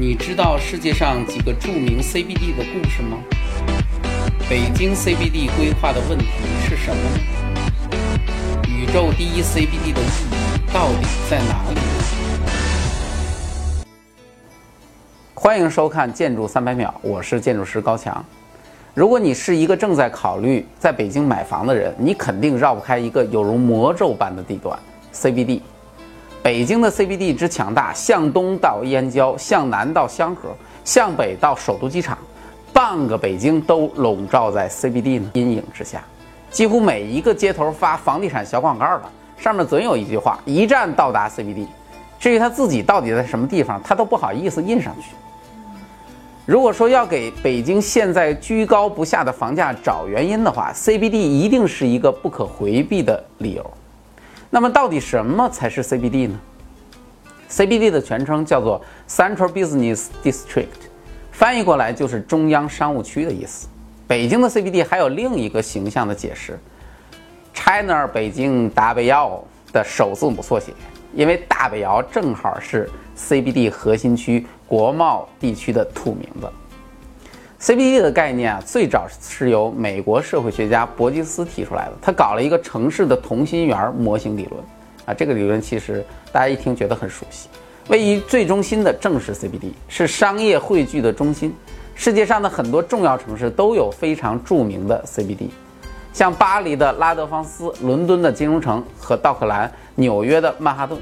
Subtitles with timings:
[0.00, 3.18] 你知道世界上几个著名 CBD 的故事吗？
[4.48, 6.24] 北京 CBD 规划的问题
[6.66, 7.18] 是什么呢？
[8.66, 11.80] 宇宙第一 CBD 的意义到底在哪里？
[15.34, 18.24] 欢迎收看《建筑三百秒》，我是建筑师高强。
[18.94, 24.78] 如果你是一个正在考虑在北京买房的人，你肯定绕不开一个有如魔咒般的地段
[25.12, 25.60] ——CBD。
[26.42, 30.48] 北京的 CBD 之强大，向东到燕郊，向南到香河，
[30.84, 32.16] 向北到首都机场，
[32.72, 36.02] 半个北京都笼罩在 CBD 的阴影之下。
[36.50, 39.02] 几乎每一个街头发房地产小广告的，
[39.36, 41.66] 上面总有一句话：“一站到达 CBD。”
[42.18, 45.10] 至于他自己到底在什么地方，他都不好意思印上去。
[46.46, 53.70] 如果说要给北京现在居高不下的房价找原因的话，CBD 一定是一个不可回避的理由。
[54.52, 56.40] 那么，到底什么才是 CBD 呢
[57.48, 60.66] ？CBD 的全称叫做 Central Business District，
[61.30, 63.68] 翻译过来就是中央商务区的意思。
[64.08, 66.58] 北京的 CBD 还有另一个形象的解释
[67.54, 69.40] ，China 北京大北窑
[69.72, 70.72] 的首字母缩写，
[71.14, 76.50] 因为大北窑正好是 CBD 核心区国贸地区的土名字。
[77.60, 81.92] CBD 的概念啊，最早是由美国社会学家伯吉斯提出来的。
[82.00, 84.64] 他搞了一个城市的同心圆模型理论，
[85.04, 87.50] 啊，这个理论其实大家一听觉得很熟悉。
[87.88, 91.54] 位于最中心的正是 CBD，是商业汇聚的中心。
[91.94, 95.50] 世界上的很多重要城市都有非常著名的 CBD，
[96.14, 100.98] 像巴黎的拉德芳斯、伦敦的金融城和道克兰、纽约的曼哈顿。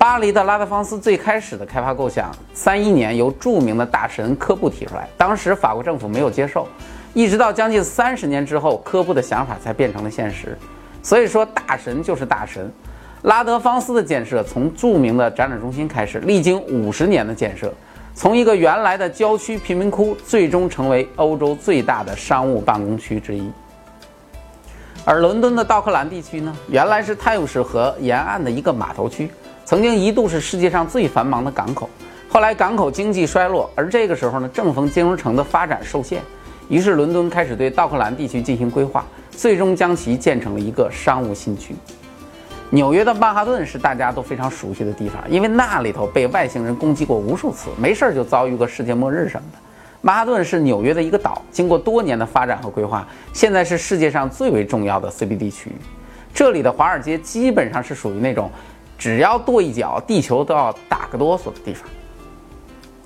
[0.00, 6.66] 巴黎的拉德芳斯最开始的开发构想，三一年由著名的大神科布提出来，当时法国政府没有接受，
[7.12, 10.56] 一直到将近三十年之后，科布的想法才变成了现实。
[11.02, 12.72] 所以说，大神就是大神。
[13.24, 17.70] 拉德芳斯的建设从著名的展览中心开始，历经五十年的建设，
[18.14, 23.52] 从一个原来的郊区贫民窟，最终成为欧洲最大的商务办公区之一。
[25.04, 29.30] 而伦敦的道克兰地区呢，原来是泰晤士河沿岸的一个码头区。
[29.70, 31.88] 曾经一度是世界上最繁忙的港口，
[32.28, 36.20] 后来港口经济衰落，而这个时候呢，正逢金融城的发展受限，
[36.68, 41.72] 于是伦敦开始对道克兰地区进行规划，最终将其建成了一个商务新区。
[42.70, 49.58] 纽约的曼哈顿是大家都非常熟悉的地方，因为那里头被外星人攻击过无数次，没事儿就遭遇个世界末日什么的。
[50.00, 55.74] 曼哈顿是纽约的一个岛，经过多年的发展和规划，现在是世界上最为重要的 CBD 区域。
[56.34, 58.50] 这里的华尔街基本上是属于那种。
[59.00, 61.88] 只要跺一脚，地球都要打个哆嗦的地方。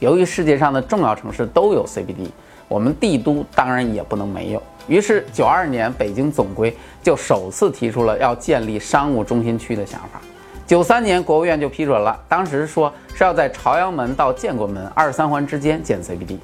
[0.00, 2.28] 由于世界上的重要城市都有 CBD，
[2.66, 4.60] 我们帝都当然也不能没有。
[4.88, 10.20] 于是，九二年北京总规就首次提出了要建立商务中心区的想法。
[10.66, 16.36] 九三年国务院就批准了，当时说是要在朝阳门到建国门二三环之间建 CBD。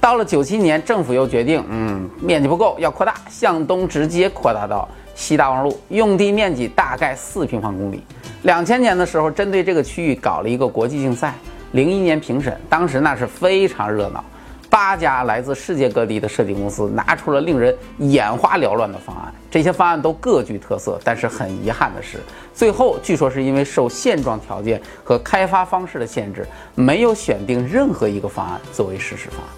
[0.00, 8.02] 到了九七年，政府又决定，嗯，面积不够，要扩大，向东直接扩大到西大望路，用地面积大概四平方公里。
[8.42, 11.34] 两千年的时候，针对这个区域搞了一个国际竞赛，
[11.72, 14.24] 零一年评审，当时那是非常热闹，
[14.70, 22.18] 八家来自世界各地的设计公司拿出了令人眼花缭乱的方案，这些方案都各具特色，但是很遗憾的是，
[22.54, 29.48] 最后据说是因为受现状条件和开发方式的限制，没有选定任何一个方案作为实施方案，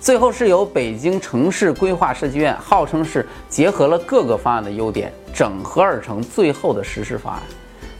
[0.00, 7.42] 最后是由北京城市规划设计院号称是结合了各个方案的优点，整合而成最后的实施方案。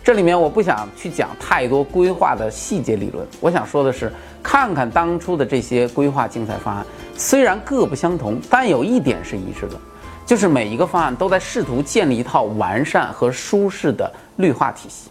[0.02, 4.10] 这里面我不想去讲太多规划的细节理论，我想说的是，
[4.42, 9.78] 看看当初的这些规划竞赛方案，虽然各不相同，但有一点是一致的，
[10.24, 15.10] 就是每一个方案都在试图建立一套完善和舒适的绿化体系，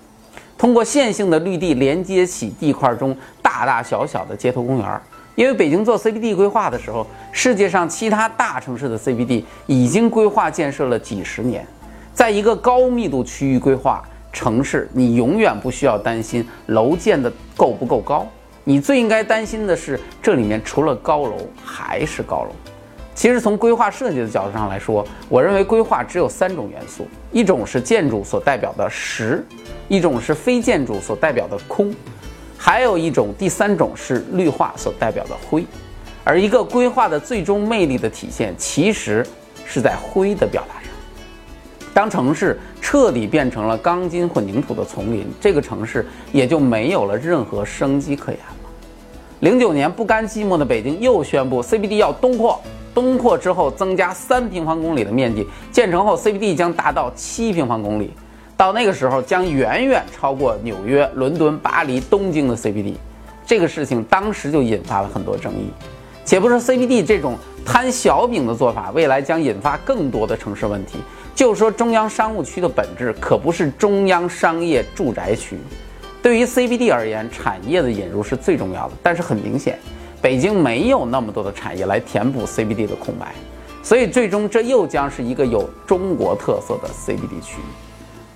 [0.57, 4.99] 通过线性的绿地连接起地块中大大小小的街头公园儿。
[5.39, 11.65] 因为北京做 CBD 规划的时候，世界上其他大城市的 CBD 已经规划建设了几十年，
[12.13, 14.03] 在一个高密度区域规划。
[14.33, 18.27] 城市，你永远不需要担心楼建的够不够高，
[18.65, 22.49] 你最应该担心的是这里面除了高楼还是高楼。
[23.15, 29.41] 其实从规划设计的角度上来说，我认为规划只有三种元素：一种是建筑所代表的实，
[29.87, 31.95] 一种是非建筑所代表的空，
[32.61, 35.65] 还有一种第三种是绿化所代表的灰。
[36.25, 39.25] 而一个规划的最终魅力的体现，其实
[39.65, 40.91] 是在灰的表达上。
[41.93, 48.69] 当城市彻底变成了钢筋混凝土的丛林，这个城市也就没有了任何生机可言了。
[49.39, 52.61] 零九年，不甘寂寞的北京又宣布 CBD 要东扩，
[52.93, 58.11] 东扩之后增加三平方公里的面积，建成后 CBD 将达到七平方公里，
[58.59, 62.95] 到那个时候将远远超过纽约、伦敦、巴黎、东京的 CBD。
[63.45, 65.69] 这个事情当时就引发了很多争议。
[66.25, 70.97] 且不说 CBD 这种摊小饼的做法，未来将引发更多的城市问题。
[71.33, 75.57] 就说中央商务区的本质可不是中央商业住宅区。
[76.21, 78.93] 对于 CBD 而言，产业的引入是最重要的。
[79.01, 79.79] 但是很明显，
[80.21, 83.33] 北京没有那么多的产业来填补 CBD 的空白，
[83.81, 87.55] 所以最终这又将是一个有中国特色的 CBD 区。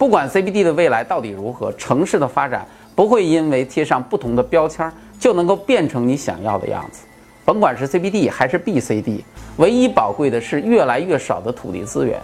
[0.03, 7.05] 不管 CBD 的未来到底如何，城市的发展不会因为贴上不同的标签就能够变成你想要的样子。
[7.45, 9.21] 甭管是 CBD 还是 BCD，
[9.55, 12.19] 唯一宝贵的是越来越少的土地资源，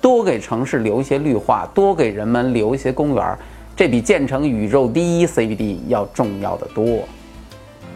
[0.00, 3.36] 多给城市留一些绿化，多给人们留一些公园，
[3.74, 7.00] 这比建成宇宙第一 CBD 要重要的多。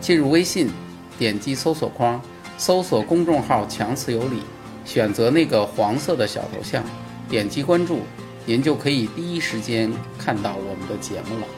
[0.01, 0.69] 进入微信，
[1.17, 2.21] 点击搜索框，
[2.57, 4.43] 搜索公众号“强词有理”，
[4.85, 6.83] 选择那个黄色的小头像，
[7.29, 8.01] 点击关注，
[8.49, 11.58] 您就可以第一时间看到我们的节目了。